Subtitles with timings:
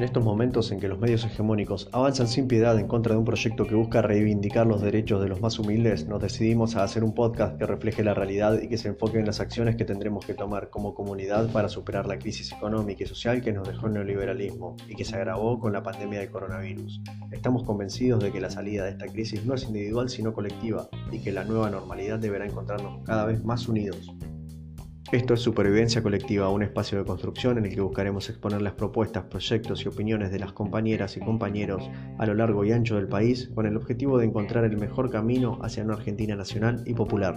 [0.00, 3.26] En estos momentos en que los medios hegemónicos avanzan sin piedad en contra de un
[3.26, 7.12] proyecto que busca reivindicar los derechos de los más humildes, nos decidimos a hacer un
[7.12, 10.32] podcast que refleje la realidad y que se enfoque en las acciones que tendremos que
[10.32, 14.74] tomar como comunidad para superar la crisis económica y social que nos dejó el neoliberalismo
[14.88, 17.02] y que se agravó con la pandemia del coronavirus.
[17.30, 21.18] Estamos convencidos de que la salida de esta crisis no es individual sino colectiva y
[21.18, 24.10] que la nueva normalidad deberá encontrarnos cada vez más unidos.
[25.12, 29.24] Esto es Supervivencia Colectiva, un espacio de construcción en el que buscaremos exponer las propuestas,
[29.24, 33.50] proyectos y opiniones de las compañeras y compañeros a lo largo y ancho del país
[33.52, 37.34] con el objetivo de encontrar el mejor camino hacia una Argentina nacional y popular.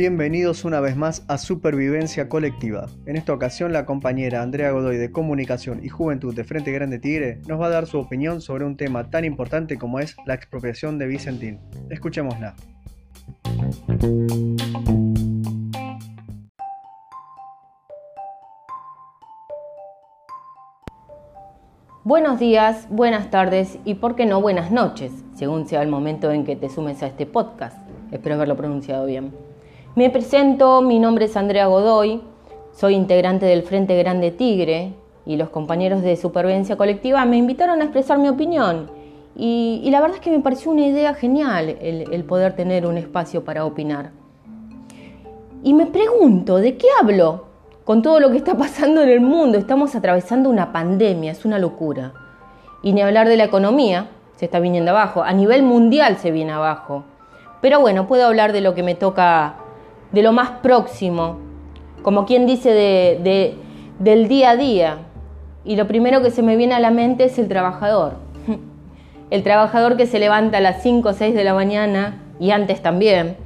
[0.00, 2.86] Bienvenidos una vez más a Supervivencia Colectiva.
[3.04, 7.42] En esta ocasión la compañera Andrea Godoy de Comunicación y Juventud de Frente Grande Tigre
[7.46, 10.96] nos va a dar su opinión sobre un tema tan importante como es la expropiación
[10.96, 11.60] de Vicentín.
[11.90, 12.54] Escuchémosla.
[22.04, 26.46] Buenos días, buenas tardes y por qué no buenas noches, según sea el momento en
[26.46, 27.76] que te sumes a este podcast.
[28.10, 29.49] Espero haberlo pronunciado bien.
[30.00, 32.22] Me presento, mi nombre es Andrea Godoy,
[32.72, 34.94] soy integrante del Frente Grande Tigre
[35.26, 38.90] y los compañeros de Supervivencia Colectiva me invitaron a expresar mi opinión.
[39.36, 42.96] Y, la verdad es que me pareció una idea genial el, el poder tener un
[42.96, 44.12] espacio para opinar.
[45.62, 47.48] Y me pregunto, ¿de qué hablo?
[47.84, 51.58] Con todo lo que está pasando en el mundo, estamos atravesando una pandemia, es una
[51.58, 52.14] locura.
[52.82, 56.52] Y ni hablar de la economía, se está viniendo abajo, a nivel mundial se viene
[56.52, 57.04] abajo.
[57.60, 59.56] Pero bueno, puedo hablar de lo que me toca
[60.12, 61.38] de lo más próximo,
[62.02, 63.56] como quien dice de,
[63.98, 64.98] del día a día.
[65.64, 68.14] Y lo primero que se me viene a la mente es el trabajador.
[69.30, 72.82] El trabajador que se levanta a las 5 o 6 de la mañana y antes
[72.82, 73.36] también,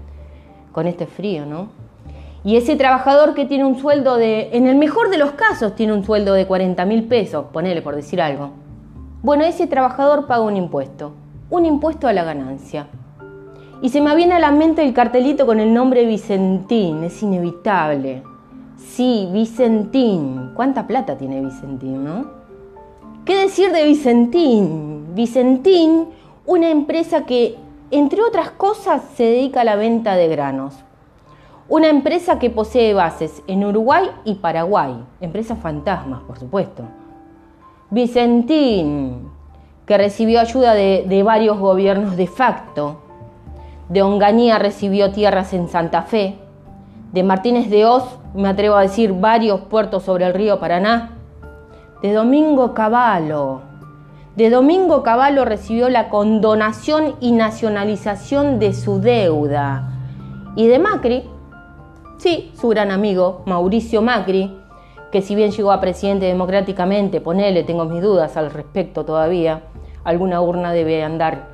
[0.72, 1.69] con este frío, ¿no?
[2.42, 5.92] Y ese trabajador que tiene un sueldo de, en el mejor de los casos, tiene
[5.92, 8.53] un sueldo de 40 mil pesos, ponele por decir algo.
[9.22, 11.12] Bueno, ese trabajador paga un impuesto,
[11.50, 12.86] un impuesto a la ganancia.
[13.84, 18.22] Y se me viene a la mente el cartelito con el nombre Vicentín, es inevitable.
[18.78, 20.53] Sí, Vicentín.
[20.55, 22.25] ¿Cuánta plata tiene Vicentín, no?
[23.27, 25.15] ¿Qué decir de Vicentín?
[25.15, 26.06] Vicentín,
[26.47, 27.59] una empresa que,
[27.91, 30.83] entre otras cosas, se dedica a la venta de granos.
[31.69, 34.95] Una empresa que posee bases en Uruguay y Paraguay.
[35.21, 36.84] Empresas fantasmas, por supuesto.
[37.91, 39.28] Vicentín,
[39.84, 43.03] que recibió ayuda de, de varios gobiernos de facto
[43.89, 46.39] de Onganía recibió tierras en Santa Fe,
[47.12, 51.12] de Martínez de Oz, me atrevo a decir, varios puertos sobre el río Paraná,
[52.03, 53.62] de Domingo Cavallo.
[54.37, 59.93] De Domingo Cavallo recibió la condonación y nacionalización de su deuda.
[60.56, 61.22] Y de Macri,
[62.19, 64.59] sí, su gran amigo, Mauricio Macri,
[65.12, 69.62] que si bien llegó a presidente democráticamente, ponele, tengo mis dudas al respecto todavía,
[70.03, 71.47] alguna urna debe andar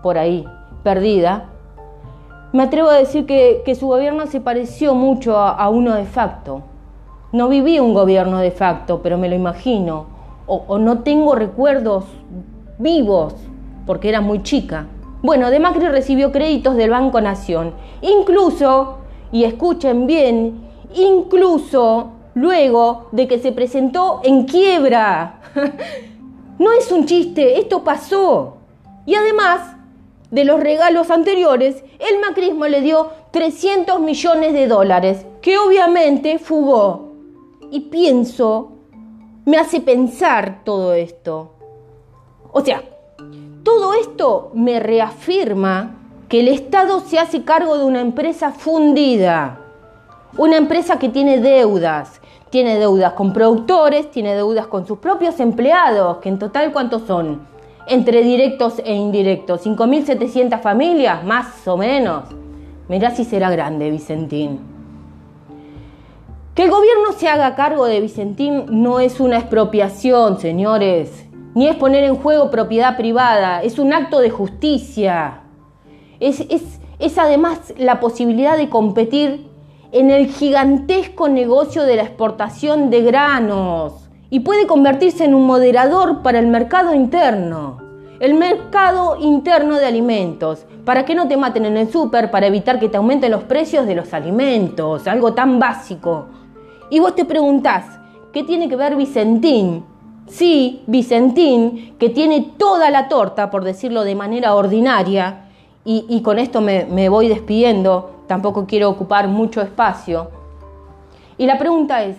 [0.00, 0.46] por ahí
[0.84, 1.48] perdida,
[2.52, 6.62] me atrevo a decir que, su gobierno se pareció mucho a, uno de facto.
[7.32, 10.06] No viví un gobierno de facto, pero me lo imagino.
[10.46, 12.04] O, no tengo recuerdos
[12.78, 13.34] vivos,
[13.86, 14.86] porque era muy chica.
[15.22, 17.74] Bueno, de Macri recibió créditos del Banco Nación.
[18.00, 18.98] Incluso,
[19.30, 25.40] y escuchen bien, incluso luego de que se presentó en quiebra.
[26.58, 28.56] no es un chiste, esto pasó.
[29.04, 29.77] Y además
[30.30, 37.12] de los regalos anteriores, el macrismo le dio 300 millones de dólares, que obviamente fugó.
[37.70, 38.72] Y pienso,
[39.44, 41.52] me hace pensar todo esto.
[42.52, 42.82] O sea,
[43.62, 45.96] todo esto me reafirma
[46.28, 49.60] que el Estado se hace cargo de una empresa fundida,
[50.36, 56.18] una empresa que tiene deudas, tiene deudas con productores, tiene deudas con sus propios empleados,
[56.18, 57.46] que en total cuántos son?
[57.88, 59.66] Entre directos e indirectos.
[59.66, 62.24] 5.700 familias, más o menos.
[62.88, 64.60] Mirá si será grande, Vicentín.
[66.54, 71.76] Que el gobierno se haga cargo de Vicentín no es una expropiación, señores, ni es
[71.76, 75.42] poner en juego propiedad privada, es un acto de justicia.
[76.18, 79.46] Es, es, es además la posibilidad de competir
[79.92, 86.22] en el gigantesco negocio de la exportación de granos y puede convertirse en un moderador
[86.22, 87.78] para el mercado interno.
[88.20, 92.80] El mercado interno de alimentos, para que no te maten en el súper, para evitar
[92.80, 96.26] que te aumenten los precios de los alimentos, algo tan básico.
[96.90, 97.84] Y vos te preguntás,
[98.32, 99.84] ¿qué tiene que ver Vicentín?
[100.26, 105.44] Sí, Vicentín, que tiene toda la torta, por decirlo de manera ordinaria,
[105.90, 110.28] y, con esto me, me voy despidiendo, tampoco quiero ocupar mucho espacio.
[111.38, 112.18] Y la pregunta es,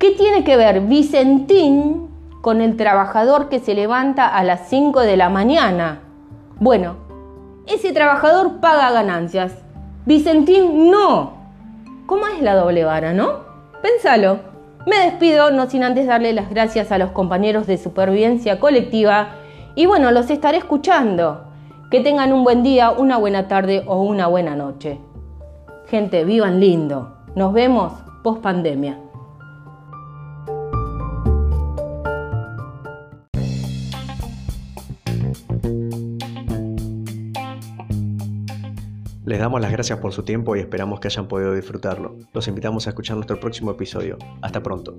[0.00, 2.08] ¿qué tiene que ver Vicentín
[2.40, 6.00] con el trabajador que se levanta a las 5 de la mañana?
[6.58, 6.96] Bueno,
[7.66, 9.52] ese trabajador paga ganancias.
[10.06, 11.34] Vicentín no.
[12.06, 13.40] ¿Cómo es la doble vara, no?
[13.82, 14.40] Pénsalo.
[14.86, 19.36] Me despido, no sin antes darle las gracias a los compañeros de supervivencia colectiva
[19.74, 21.44] y bueno, los estaré escuchando.
[21.90, 24.98] Que tengan un buen día, una buena tarde o una buena noche.
[25.88, 27.16] Gente, vivan lindo.
[27.34, 27.92] Nos vemos
[28.22, 29.09] post pandemia.
[39.30, 42.16] Les damos las gracias por su tiempo y esperamos que hayan podido disfrutarlo.
[42.32, 44.18] Los invitamos a escuchar nuestro próximo episodio.
[44.42, 44.98] Hasta pronto.